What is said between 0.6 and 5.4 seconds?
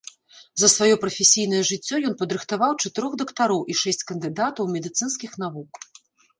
За сваё прафесійнае жыццё ён падрыхтаваў чатырох дактароў і шэсць кандыдатаў медыцынскіх